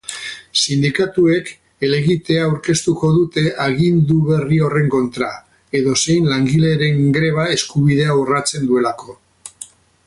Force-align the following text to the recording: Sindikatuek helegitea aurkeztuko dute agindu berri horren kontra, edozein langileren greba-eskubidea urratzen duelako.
Sindikatuek 0.59 1.51
helegitea 1.87 2.45
aurkeztuko 2.45 3.11
dute 3.17 3.43
agindu 3.67 4.17
berri 4.31 4.59
horren 4.69 4.89
kontra, 4.97 5.31
edozein 5.83 6.33
langileren 6.35 7.07
greba-eskubidea 7.19 8.21
urratzen 8.25 8.69
duelako. 8.73 9.19